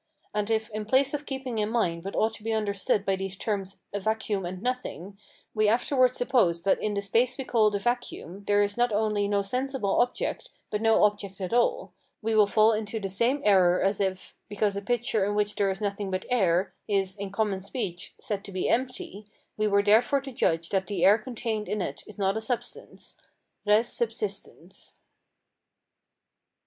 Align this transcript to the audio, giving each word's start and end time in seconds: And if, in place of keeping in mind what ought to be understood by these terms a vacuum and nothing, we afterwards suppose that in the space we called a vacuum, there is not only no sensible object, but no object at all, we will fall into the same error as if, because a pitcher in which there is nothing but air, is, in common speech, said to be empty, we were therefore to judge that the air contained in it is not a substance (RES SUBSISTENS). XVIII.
And 0.33 0.49
if, 0.49 0.67
in 0.71 0.85
place 0.85 1.13
of 1.13 1.27
keeping 1.27 1.59
in 1.59 1.69
mind 1.69 2.03
what 2.03 2.15
ought 2.15 2.33
to 2.33 2.43
be 2.43 2.51
understood 2.51 3.05
by 3.05 3.15
these 3.15 3.37
terms 3.37 3.83
a 3.93 3.99
vacuum 3.99 4.47
and 4.47 4.59
nothing, 4.59 5.15
we 5.53 5.67
afterwards 5.69 6.13
suppose 6.17 6.63
that 6.63 6.81
in 6.81 6.95
the 6.95 7.03
space 7.03 7.37
we 7.37 7.43
called 7.43 7.75
a 7.75 7.79
vacuum, 7.79 8.43
there 8.47 8.63
is 8.63 8.77
not 8.77 8.91
only 8.91 9.27
no 9.27 9.43
sensible 9.43 9.99
object, 10.01 10.49
but 10.71 10.81
no 10.81 11.03
object 11.03 11.39
at 11.39 11.53
all, 11.53 11.93
we 12.19 12.33
will 12.33 12.47
fall 12.47 12.71
into 12.73 12.99
the 12.99 13.09
same 13.09 13.43
error 13.45 13.79
as 13.79 13.99
if, 14.01 14.35
because 14.49 14.75
a 14.75 14.81
pitcher 14.81 15.23
in 15.23 15.35
which 15.35 15.53
there 15.55 15.69
is 15.69 15.81
nothing 15.81 16.09
but 16.09 16.25
air, 16.31 16.73
is, 16.87 17.15
in 17.15 17.29
common 17.29 17.61
speech, 17.61 18.15
said 18.19 18.43
to 18.43 18.51
be 18.51 18.67
empty, 18.67 19.27
we 19.55 19.67
were 19.67 19.83
therefore 19.83 20.19
to 20.21 20.31
judge 20.31 20.69
that 20.69 20.87
the 20.87 21.05
air 21.05 21.19
contained 21.19 21.69
in 21.69 21.79
it 21.79 22.03
is 22.07 22.17
not 22.17 22.35
a 22.35 22.41
substance 22.41 23.17
(RES 23.67 23.89
SUBSISTENS). 23.93 24.77
XVIII. 24.77 24.97